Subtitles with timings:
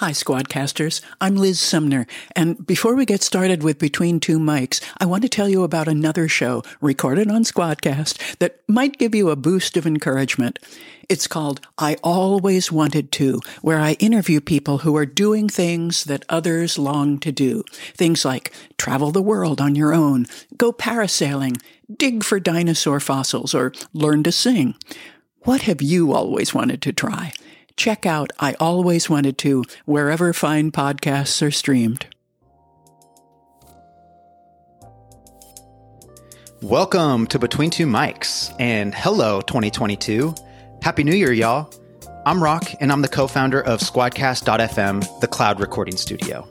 [0.00, 1.02] Hi, Squadcasters.
[1.20, 5.28] I'm Liz Sumner, and before we get started with Between Two Mics, I want to
[5.28, 9.86] tell you about another show recorded on Squadcast that might give you a boost of
[9.86, 10.58] encouragement.
[11.10, 16.24] It's called I Always Wanted To, where I interview people who are doing things that
[16.30, 17.62] others long to do.
[17.94, 20.24] Things like travel the world on your own,
[20.56, 21.60] go parasailing,
[21.94, 24.76] dig for dinosaur fossils, or learn to sing.
[25.40, 27.34] What have you always wanted to try?
[27.80, 32.04] Check out I Always Wanted to wherever fine podcasts are streamed.
[36.60, 40.34] Welcome to Between Two Mics and hello 2022.
[40.82, 41.72] Happy New Year, y'all.
[42.26, 46.46] I'm Rock and I'm the co founder of Squadcast.fm, the cloud recording studio.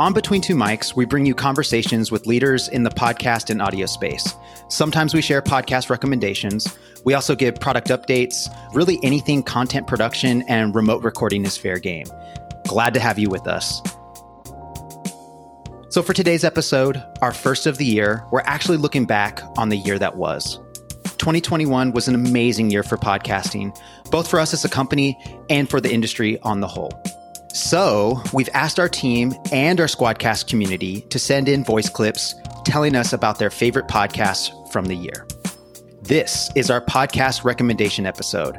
[0.00, 3.86] On Between Two Mics, we bring you conversations with leaders in the podcast and audio
[3.86, 4.34] space.
[4.66, 6.66] Sometimes we share podcast recommendations.
[7.04, 8.48] We also give product updates.
[8.74, 12.06] Really, anything content production and remote recording is fair game.
[12.66, 13.80] Glad to have you with us.
[15.90, 19.76] So, for today's episode, our first of the year, we're actually looking back on the
[19.76, 20.58] year that was.
[21.18, 23.78] 2021 was an amazing year for podcasting,
[24.10, 25.16] both for us as a company
[25.48, 26.90] and for the industry on the whole.
[27.54, 32.96] So, we've asked our team and our Squadcast community to send in voice clips telling
[32.96, 35.24] us about their favorite podcasts from the year.
[36.02, 38.58] This is our podcast recommendation episode.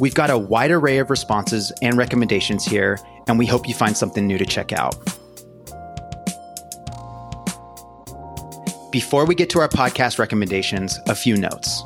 [0.00, 3.96] We've got a wide array of responses and recommendations here, and we hope you find
[3.96, 4.94] something new to check out.
[8.92, 11.82] Before we get to our podcast recommendations, a few notes.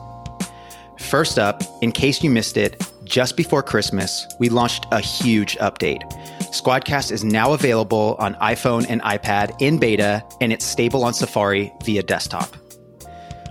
[0.98, 6.08] First up, in case you missed it, just before Christmas, we launched a huge update.
[6.52, 11.72] Squadcast is now available on iPhone and iPad in beta, and it's stable on Safari
[11.84, 12.56] via desktop.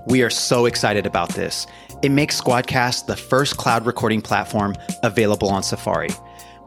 [0.07, 1.67] We are so excited about this.
[2.01, 6.09] It makes Squadcast the first cloud recording platform available on Safari.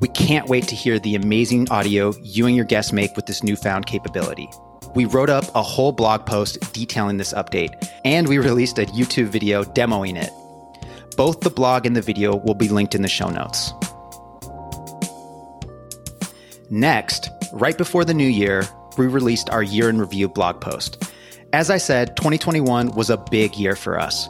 [0.01, 3.43] We can't wait to hear the amazing audio you and your guests make with this
[3.43, 4.51] newfound capability.
[4.95, 9.29] We wrote up a whole blog post detailing this update, and we released a YouTube
[9.29, 10.31] video demoing it.
[11.17, 13.73] Both the blog and the video will be linked in the show notes.
[16.71, 18.65] Next, right before the new year,
[18.97, 21.05] we released our year in review blog post.
[21.53, 24.27] As I said, 2021 was a big year for us.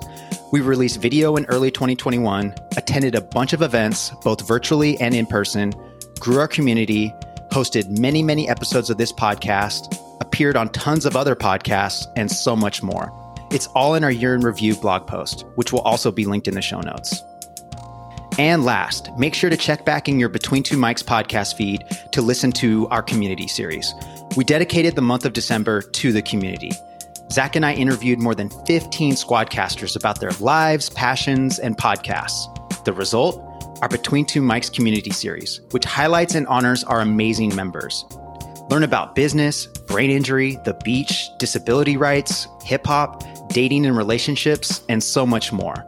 [0.53, 5.27] We released video in early 2021, attended a bunch of events, both virtually and in
[5.27, 5.73] person,
[6.19, 7.15] grew our community,
[7.53, 12.57] hosted many, many episodes of this podcast, appeared on tons of other podcasts, and so
[12.57, 13.22] much more.
[13.53, 16.55] It's all in our year in review blog post, which will also be linked in
[16.55, 17.23] the show notes.
[18.39, 22.23] And last, make sure to check back in your Between Two Mics podcast feed to
[22.23, 23.93] listen to our community series.
[24.39, 26.73] We dedicated the month of December to the community.
[27.31, 32.47] Zach and I interviewed more than 15 squadcasters about their lives, passions, and podcasts.
[32.87, 33.39] The result?
[33.83, 38.07] Our Between Two Mics community series, which highlights and honors our amazing members.
[38.71, 45.03] Learn about business, brain injury, the beach, disability rights, hip hop, dating and relationships, and
[45.03, 45.87] so much more.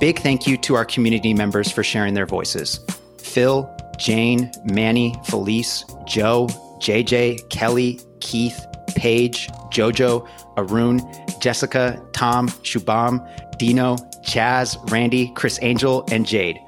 [0.00, 2.80] Big thank you to our community members for sharing their voices
[3.18, 6.46] Phil, Jane, Manny, Felice, Joe,
[6.78, 11.00] JJ, Kelly, Keith, Paige, Jojo, Arun,
[11.40, 13.26] Jessica, Tom, Shubham,
[13.58, 16.58] Dino, Chaz, Randy, Chris Angel, and Jade.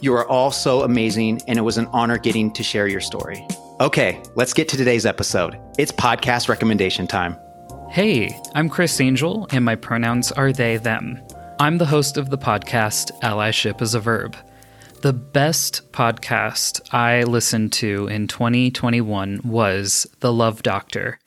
[0.00, 3.46] You are all so amazing, and it was an honor getting to share your story.
[3.80, 5.58] Okay, let's get to today's episode.
[5.78, 7.36] It's podcast recommendation time.
[7.90, 11.20] Hey, I'm Chris Angel, and my pronouns are they, them.
[11.58, 14.36] I'm the host of the podcast Allyship is a Verb.
[15.02, 21.18] The best podcast I listened to in 2021 was The Love Doctor.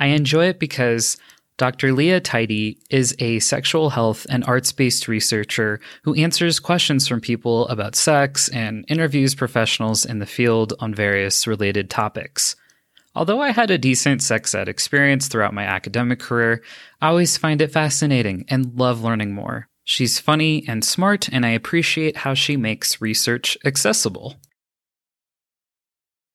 [0.00, 1.18] I enjoy it because
[1.58, 1.92] Dr.
[1.92, 7.68] Leah Tidy is a sexual health and arts based researcher who answers questions from people
[7.68, 12.56] about sex and interviews professionals in the field on various related topics.
[13.16, 16.62] Although I had a decent sex ed experience throughout my academic career,
[17.00, 19.68] I always find it fascinating and love learning more.
[19.84, 24.36] She's funny and smart, and I appreciate how she makes research accessible.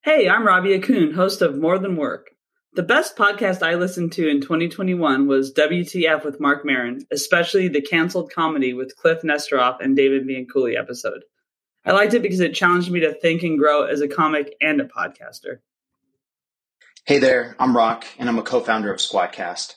[0.02, 2.32] Hey, I'm Robbie Akun, host of More Than Work.
[2.74, 7.82] The best podcast I listened to in 2021 was WTF with Marc Maron, especially the
[7.82, 11.26] canceled comedy with Cliff Nesteroff and David Bianculli episode.
[11.86, 14.82] I liked it because it challenged me to think and grow as a comic and
[14.82, 15.60] a podcaster.
[17.04, 19.74] Hey there, I'm Rock, and I'm a co founder of Squadcast.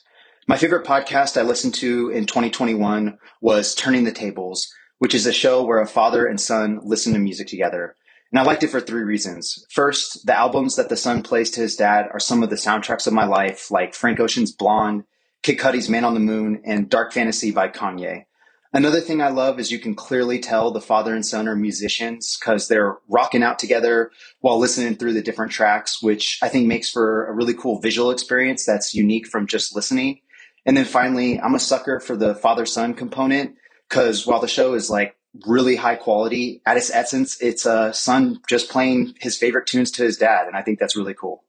[0.47, 5.33] My favorite podcast I listened to in 2021 was Turning the Tables, which is a
[5.33, 7.95] show where a father and son listen to music together.
[8.31, 9.65] And I liked it for three reasons.
[9.71, 13.07] First, the albums that the son plays to his dad are some of the soundtracks
[13.07, 15.05] of my life, like Frank Ocean's Blonde,
[15.41, 18.25] Kid Cudi's Man on the Moon, and Dark Fantasy by Kanye.
[18.75, 22.37] Another thing I love is you can clearly tell the father and son are musicians
[22.37, 24.11] because they're rocking out together
[24.41, 28.11] while listening through the different tracks, which I think makes for a really cool visual
[28.11, 30.19] experience that's unique from just listening.
[30.65, 33.55] And then finally, I'm a sucker for the father son component
[33.87, 35.15] because while the show is like
[35.47, 40.03] really high quality, at its essence, it's a son just playing his favorite tunes to
[40.03, 40.47] his dad.
[40.47, 41.45] And I think that's really cool.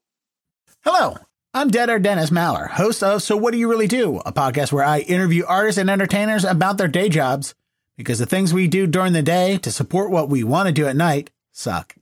[0.85, 1.17] Hello,
[1.57, 4.73] I'm Dead Deader Dennis Maller, host of So What Do You Really Do, a podcast
[4.73, 7.55] where I interview artists and entertainers about their day jobs
[7.97, 10.87] because the things we do during the day to support what we want to do
[10.87, 11.95] at night suck.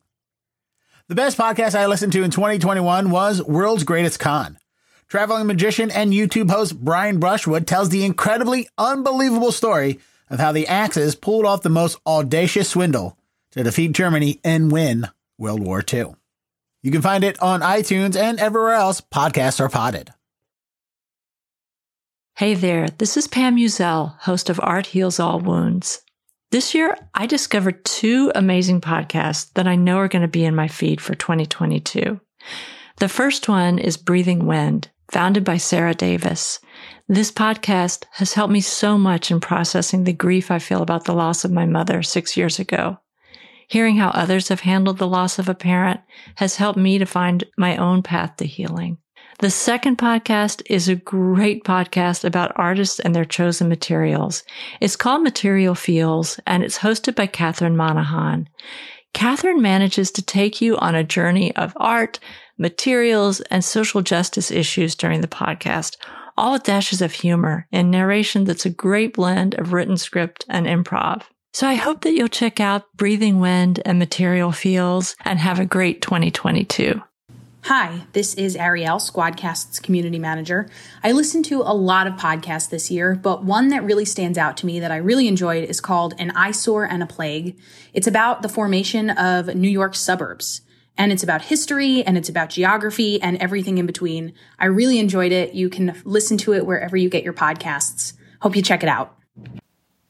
[1.06, 4.58] The best podcast I listened to in 2021 was World's Greatest Con.
[5.06, 10.66] Traveling magician and YouTube host Brian Brushwood tells the incredibly unbelievable story of how the
[10.66, 13.16] Axis pulled off the most audacious swindle
[13.52, 15.06] to defeat Germany and win
[15.38, 16.16] World War II.
[16.84, 20.10] You can find it on iTunes and everywhere else podcasts are potted.
[22.36, 26.02] Hey there, this is Pam Uzel, host of Art Heals All Wounds.
[26.50, 30.54] This year, I discovered two amazing podcasts that I know are going to be in
[30.54, 32.20] my feed for 2022.
[32.98, 36.60] The first one is Breathing Wind, founded by Sarah Davis.
[37.08, 41.14] This podcast has helped me so much in processing the grief I feel about the
[41.14, 42.98] loss of my mother six years ago.
[43.68, 46.00] Hearing how others have handled the loss of a parent
[46.36, 48.98] has helped me to find my own path to healing.
[49.40, 54.44] The second podcast is a great podcast about artists and their chosen materials.
[54.80, 58.48] It's called Material Feels and it's hosted by Catherine Monahan.
[59.12, 62.20] Catherine manages to take you on a journey of art,
[62.58, 65.96] materials, and social justice issues during the podcast,
[66.36, 70.66] all with dashes of humor and narration that's a great blend of written script and
[70.66, 71.22] improv.
[71.54, 75.64] So I hope that you'll check out Breathing Wind and Material Feels and have a
[75.64, 77.00] great 2022.
[77.66, 80.68] Hi, this is Ariel, Squadcast's community manager.
[81.04, 84.56] I listened to a lot of podcasts this year, but one that really stands out
[84.58, 87.56] to me that I really enjoyed is called An Eyesore and a Plague.
[87.92, 90.60] It's about the formation of New York suburbs.
[90.98, 94.34] And it's about history and it's about geography and everything in between.
[94.58, 95.54] I really enjoyed it.
[95.54, 98.14] You can listen to it wherever you get your podcasts.
[98.40, 99.16] Hope you check it out.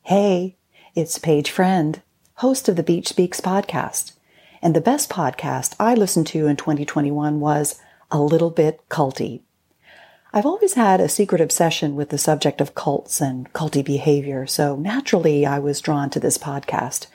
[0.01, 0.57] Hey,
[0.95, 2.01] it's Paige Friend,
[2.37, 4.13] host of the Beach Speaks podcast.
[4.63, 7.81] And the best podcast I listened to in 2021 was
[8.13, 9.41] A Little Bit Culty.
[10.33, 14.77] I've always had a secret obsession with the subject of cults and culty behavior, so
[14.77, 17.09] naturally I was drawn to this podcast.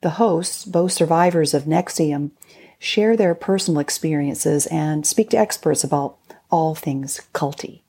[0.00, 2.30] The hosts, both survivors of NXIVM,
[2.78, 6.16] share their personal experiences and speak to experts about
[6.50, 7.82] all things culty.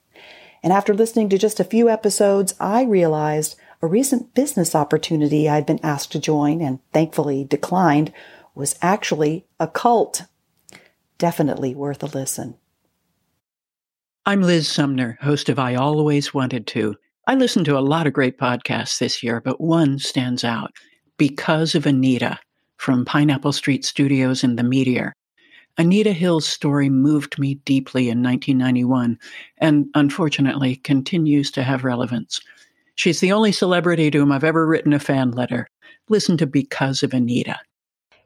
[0.61, 5.65] And after listening to just a few episodes, I realized a recent business opportunity I'd
[5.65, 8.11] been asked to join and thankfully declined
[8.53, 10.23] was actually a cult.
[11.17, 12.55] Definitely worth a listen.
[14.25, 16.95] I'm Liz Sumner, host of I Always Wanted to.
[17.25, 20.73] I listened to a lot of great podcasts this year, but one stands out
[21.17, 22.37] Because of Anita
[22.75, 25.13] from Pineapple Street Studios and The Meteor.
[25.77, 29.17] Anita Hill's story moved me deeply in 1991
[29.59, 32.41] and unfortunately continues to have relevance.
[32.99, 35.69] She's the only celebrity to whom I've ever written a fan letter.
[36.09, 37.57] Listen to Because of Anita.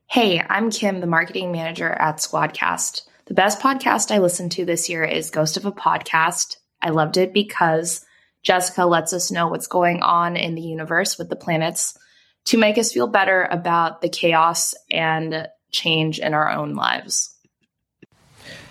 [0.09, 3.03] Hey, I'm Kim, the marketing manager at Squadcast.
[3.25, 6.55] The best podcast I listened to this year is Ghost of a Podcast.
[6.81, 8.03] I loved it because
[8.41, 11.95] Jessica lets us know what's going on in the universe with the planets
[12.45, 17.37] to make us feel better about the chaos and change in our own lives.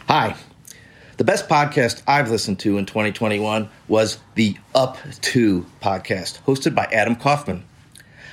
[0.08, 0.34] Hi,
[1.22, 6.86] the best podcast I've listened to in 2021 was the Up To podcast, hosted by
[6.86, 7.64] Adam Kaufman.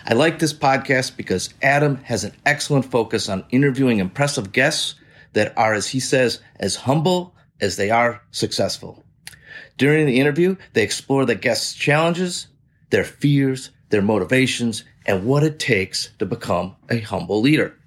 [0.07, 4.95] I like this podcast because Adam has an excellent focus on interviewing impressive guests
[5.33, 9.03] that are, as he says, as humble as they are successful.
[9.77, 12.47] During the interview, they explore the guests' challenges,
[12.89, 17.77] their fears, their motivations, and what it takes to become a humble leader.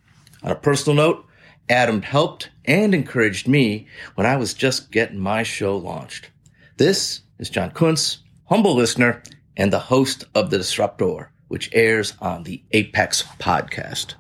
[0.45, 1.27] On a personal note,
[1.69, 6.31] Adam helped and encouraged me when I was just getting my show launched.
[6.77, 9.23] This is John Kuntz, humble listener
[9.57, 14.15] and the host of The Disruptor, which airs on the Apex podcast.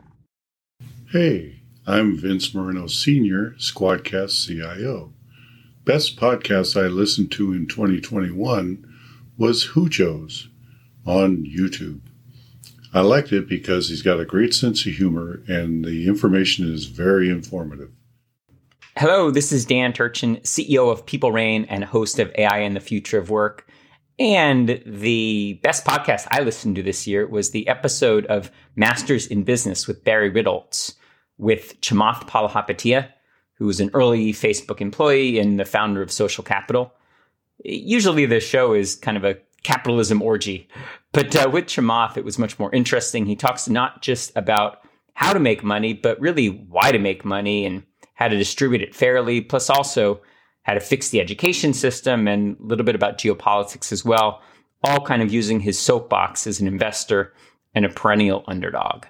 [1.11, 5.13] Hey, I'm Vince Moreno Sr., Squadcast CIO.
[5.85, 8.87] Best podcast I listened to in 2021
[9.37, 10.49] was Hoojo's
[11.05, 12.01] on YouTube.
[12.95, 16.85] I liked it because he's got a great sense of humor and the information is
[16.87, 17.91] very informative.
[18.99, 23.19] Hello, this is Dan Turchin, CEO of PeopleReign and host of AI and the Future
[23.19, 23.67] of Work.
[24.19, 29.45] And the best podcast I listened to this year was the episode of Masters in
[29.45, 30.95] Business with Barry Ritholtz
[31.39, 33.09] with Chamath Palihapitiya,
[33.55, 36.93] who was an early Facebook employee and the founder of Social Capital.
[37.65, 40.69] Usually the show is kind of a capitalism orgy.
[41.13, 43.27] But uh, with Chamath, it was much more interesting.
[43.27, 44.79] He talks not just about
[45.15, 47.83] how to make money, but really why to make money and
[48.15, 50.21] how to distribute it fairly, plus also
[50.63, 54.41] how to fix the education system and a little bit about geopolitics as well,
[54.85, 57.35] all kind of using his soapbox as an investor
[57.75, 59.05] and a perennial underdog.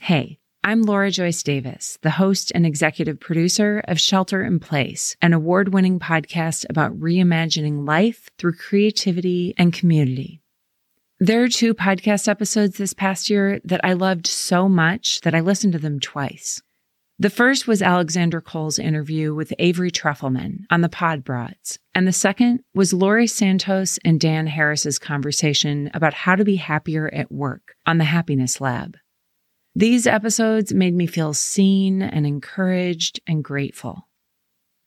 [0.00, 5.32] Hey, I'm Laura Joyce Davis, the host and executive producer of Shelter in Place, an
[5.32, 10.40] award winning podcast about reimagining life through creativity and community.
[11.20, 15.40] There are two podcast episodes this past year that I loved so much that I
[15.40, 16.60] listened to them twice.
[17.16, 22.12] The first was Alexander Cole's interview with Avery Trufelman on the Pod Broads, and the
[22.12, 27.76] second was Laurie Santos and Dan Harris's conversation about how to be happier at work
[27.86, 28.96] on the Happiness Lab.
[29.78, 34.08] These episodes made me feel seen and encouraged and grateful.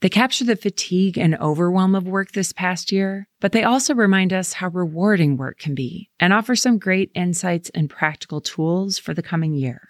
[0.01, 4.34] They capture the fatigue and overwhelm of work this past year, but they also remind
[4.34, 9.13] us how rewarding work can be and offer some great insights and practical tools for
[9.13, 9.89] the coming year.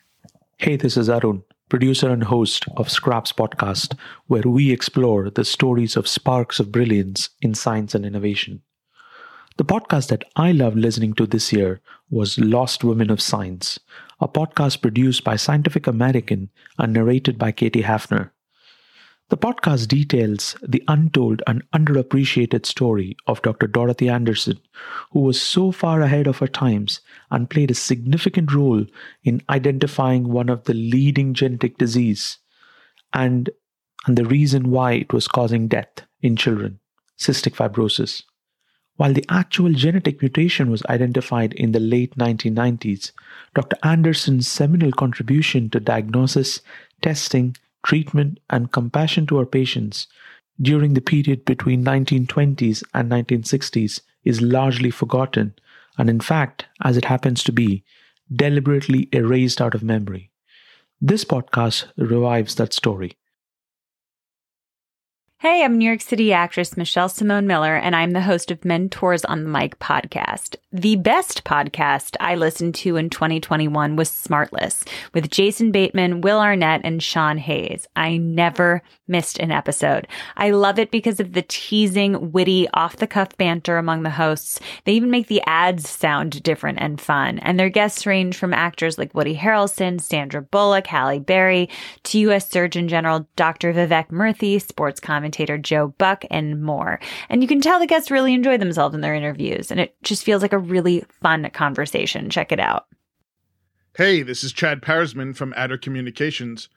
[0.58, 5.96] Hey, this is Arun producer and host of Scraps Podcast, where we explore the stories
[5.96, 8.64] of sparks of brilliance in science and innovation.
[9.56, 11.80] The podcast that I loved listening to this year
[12.10, 13.80] was Lost Women of Science,
[14.20, 18.32] a podcast produced by Scientific American and narrated by Katie Hafner.
[19.30, 23.68] The podcast details the untold and underappreciated story of Dr.
[23.68, 24.60] Dorothy Andersen,
[25.12, 28.86] who was so far ahead of her times and played a significant role
[29.24, 32.40] in identifying one of the leading genetic disease
[33.14, 33.52] and,
[34.08, 36.80] and the reason why it was causing death in children,
[37.18, 38.24] cystic fibrosis.
[39.00, 43.14] While the actual genetic mutation was identified in the late 1990s,
[43.56, 43.78] Dr.
[43.82, 46.60] Andersen's seminal contribution to diagnosis,
[47.02, 50.08] testing, treatment, and compassion to our patients
[50.62, 55.54] during the period between 1920s and 1960s is largely forgotten
[55.98, 57.86] and in fact, as it happens to be,
[58.30, 60.30] deliberately erased out of memory.
[61.00, 63.16] This podcast revives that story.
[65.42, 69.24] Hey, I'm New York City actress Michelle Simone Miller, and I'm the host of Mentors
[69.24, 70.58] on the Mic podcast.
[70.74, 76.82] The best podcast I listened to in 2021 was Smartless with Jason Bateman, Will Arnett,
[76.84, 77.88] and Sean Hayes.
[77.96, 80.10] I never missed an episode.
[80.36, 84.60] I love it because of the teasing, witty, off the cuff banter among the hosts.
[84.84, 87.40] They even make the ads sound different and fun.
[87.40, 91.70] And their guests range from actors like Woody Harrelson, Sandra Bullock, Halle Berry,
[92.04, 92.50] to U.S.
[92.50, 93.74] Surgeon General Dr.
[93.74, 97.00] Vivek Murthy, sports commentator commentator Joe Buck, and more.
[97.30, 100.24] And you can tell the guests really enjoy themselves in their interviews, and it just
[100.24, 102.30] feels like a really fun conversation.
[102.30, 102.88] Check it out.
[103.96, 106.68] Hey, this is Chad Parsman from Adder Communications.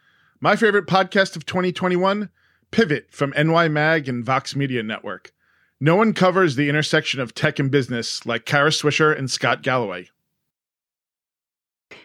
[0.41, 2.29] My favorite podcast of 2021
[2.71, 5.33] Pivot from NY Mag and Vox Media Network.
[5.81, 10.09] No one covers the intersection of tech and business like Kara Swisher and Scott Galloway.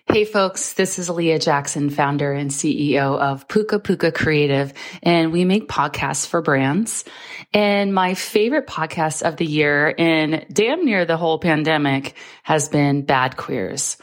[0.05, 5.45] Hey folks, this is Leah Jackson, founder and CEO of Puka Puka Creative, and we
[5.45, 7.03] make podcasts for brands.
[7.53, 13.03] And my favorite podcast of the year in damn near the whole pandemic has been
[13.03, 13.97] Bad Queers.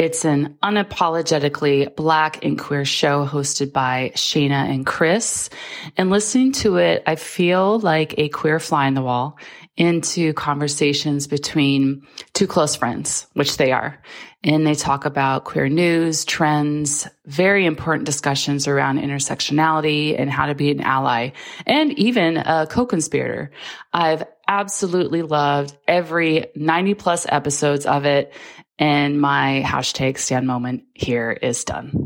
[0.00, 5.50] It's an unapologetically black and queer show hosted by Shayna and Chris.
[5.98, 9.36] And listening to it, I feel like a queer fly in the wall
[9.80, 13.98] into conversations between two close friends, which they are.
[14.44, 20.54] And they talk about queer news, trends, very important discussions around intersectionality and how to
[20.54, 21.30] be an ally
[21.66, 23.52] and even a co-conspirator.
[23.90, 28.34] I've absolutely loved every 90 plus episodes of it.
[28.78, 31.99] And my hashtag stand moment here is done.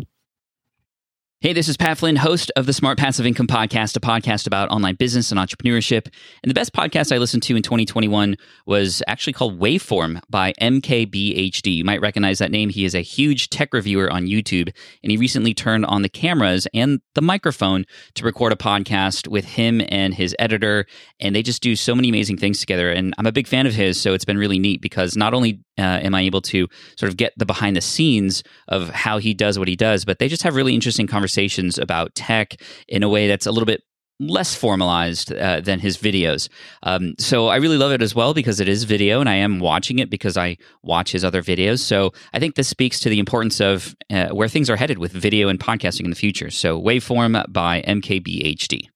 [1.45, 4.71] Hey, this is Pat Flynn, host of the Smart Passive Income Podcast, a podcast about
[4.71, 6.07] online business and entrepreneurship.
[6.43, 11.77] And the best podcast I listened to in 2021 was actually called Waveform by MKBHD.
[11.77, 12.71] You might recognize that name.
[12.71, 16.67] He is a huge tech reviewer on YouTube, and he recently turned on the cameras
[16.73, 17.85] and the microphone
[18.15, 20.87] to record a podcast with him and his editor.
[21.21, 22.91] And they just do so many amazing things together.
[22.91, 25.61] And I'm a big fan of his, so it's been really neat because not only
[25.79, 29.35] uh, am I able to sort of get the behind the scenes of how he
[29.35, 32.57] does what he does, but they just have really interesting conversations about tech
[32.89, 33.83] in a way that's a little bit
[34.21, 36.49] less formalized uh, than his videos.
[36.85, 39.59] Um, so I really love it as well because it is video and I am
[39.59, 41.81] watching it because I watch his other videos.
[41.81, 45.13] So I think this speaks to the importance of uh, where things are headed with
[45.13, 46.51] video and podcasting in the future.
[46.51, 48.89] So Waveform by MKBHD.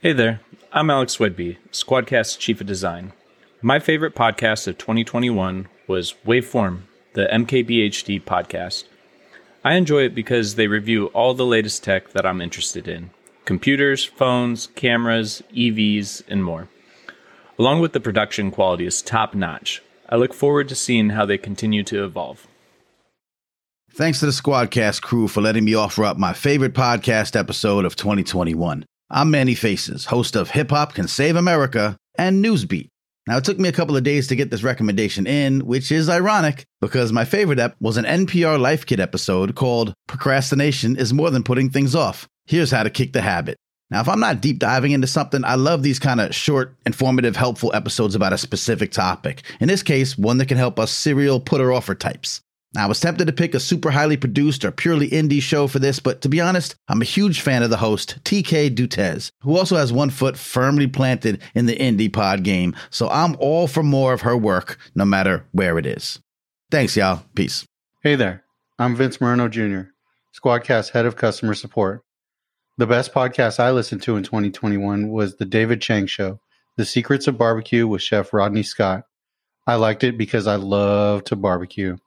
[0.00, 0.40] Hey there,
[0.72, 3.12] I'm Alex Wedby, Squadcast Chief of Design.
[3.66, 6.80] My favorite podcast of 2021 was Waveform,
[7.14, 8.84] the MKBHD podcast.
[9.64, 13.08] I enjoy it because they review all the latest tech that I'm interested in
[13.46, 16.68] computers, phones, cameras, EVs, and more.
[17.58, 19.80] along with the production quality is top notch.
[20.10, 22.46] I look forward to seeing how they continue to evolve.
[23.94, 27.96] Thanks to the Squadcast crew for letting me offer up my favorite podcast episode of
[27.96, 28.84] 2021.
[29.08, 32.90] I'm Manny Faces, host of Hip Hop Can Save America and Newsbeat.
[33.26, 36.10] Now, it took me a couple of days to get this recommendation in, which is
[36.10, 41.30] ironic because my favorite ep was an NPR Life Kit episode called Procrastination is More
[41.30, 42.28] Than Putting Things Off.
[42.46, 43.56] Here's how to kick the habit.
[43.90, 47.36] Now, if I'm not deep diving into something, I love these kind of short, informative,
[47.36, 49.42] helpful episodes about a specific topic.
[49.60, 52.42] In this case, one that can help us serial putter offer types.
[52.76, 56.00] I was tempted to pick a super highly produced or purely indie show for this,
[56.00, 59.76] but to be honest, I'm a huge fan of the host, TK Dutes, who also
[59.76, 64.12] has one foot firmly planted in the indie pod game, so I'm all for more
[64.12, 66.18] of her work, no matter where it is.
[66.72, 67.22] Thanks, y'all.
[67.36, 67.64] Peace.
[68.02, 68.42] Hey there.
[68.76, 69.82] I'm Vince Moreno Jr.,
[70.36, 72.02] Squadcast Head of Customer Support.
[72.76, 76.40] The best podcast I listened to in 2021 was The David Chang Show,
[76.76, 79.04] The Secrets of Barbecue with Chef Rodney Scott.
[79.64, 81.98] I liked it because I love to barbecue.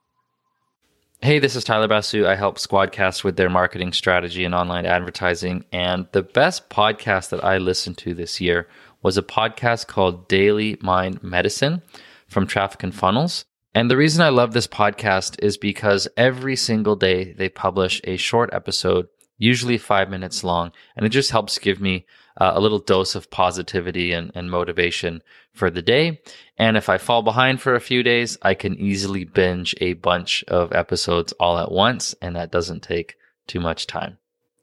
[1.20, 2.28] Hey, this is Tyler Basu.
[2.28, 5.64] I help Squadcast with their marketing strategy and online advertising.
[5.72, 8.68] And the best podcast that I listened to this year
[9.02, 11.82] was a podcast called Daily Mind Medicine
[12.28, 13.44] from Traffic and Funnels.
[13.74, 18.16] And the reason I love this podcast is because every single day they publish a
[18.16, 19.08] short episode,
[19.38, 22.06] usually five minutes long, and it just helps give me
[22.38, 26.20] uh, a little dose of positivity and, and motivation for the day.
[26.56, 30.44] And if I fall behind for a few days, I can easily binge a bunch
[30.44, 33.16] of episodes all at once, and that doesn't take
[33.46, 34.18] too much time.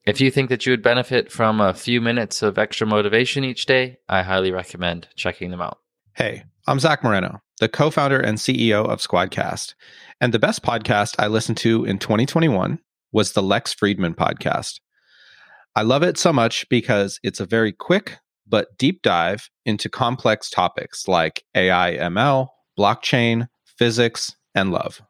[0.06, 3.66] If you think that you would benefit from a few minutes of extra motivation each
[3.66, 5.80] day, I highly recommend checking them out.
[6.14, 9.74] Hey, I'm Zach Moreno, the co founder and CEO of Squadcast.
[10.22, 12.80] And the best podcast I listened to in 2021
[13.12, 14.80] was the Lex Fridman podcast.
[15.76, 18.18] I love it so much because it's a very quick
[18.48, 25.02] but deep dive into complex topics like AI ML, blockchain, physics, and love.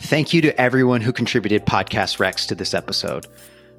[0.00, 3.26] Thank you to everyone who contributed Podcast Rex to this episode.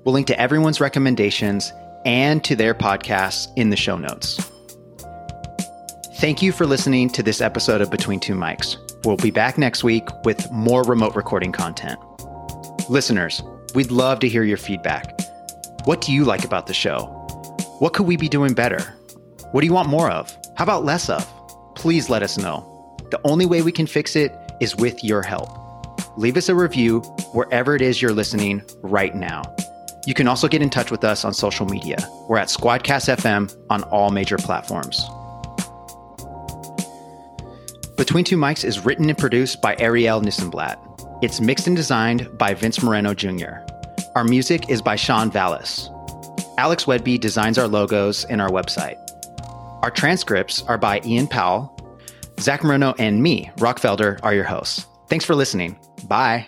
[0.03, 1.73] We'll link to everyone's recommendations
[2.05, 4.39] and to their podcasts in the show notes.
[6.15, 8.77] Thank you for listening to this episode of Between Two Mics.
[9.05, 11.99] We'll be back next week with more remote recording content.
[12.89, 13.43] Listeners,
[13.75, 15.21] we'd love to hear your feedback.
[15.85, 17.03] What do you like about the show?
[17.77, 18.81] What could we be doing better?
[19.51, 20.35] What do you want more of?
[20.55, 21.23] How about less of?
[21.75, 22.97] Please let us know.
[23.11, 25.51] The only way we can fix it is with your help.
[26.17, 29.43] Leave us a review wherever it is you're listening right now.
[30.07, 31.97] You can also get in touch with us on social media.
[32.27, 34.99] We're at Squadcast FM on all major platforms.
[37.97, 40.88] Between Two Mics is written and produced by Ariel Nissenblatt.
[41.21, 43.55] It's mixed and designed by Vince Moreno Jr.
[44.15, 45.89] Our music is by Sean Vallis.
[46.57, 48.95] Alex Wedby designs our logos and our website.
[49.83, 51.75] Our transcripts are by Ian Powell.
[52.39, 54.85] Zach Moreno and me, Rock Felder, are your hosts.
[55.09, 55.77] Thanks for listening.
[56.07, 56.47] Bye.